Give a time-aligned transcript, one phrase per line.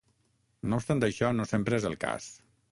[0.71, 2.35] No obstant això no sempre és el cas.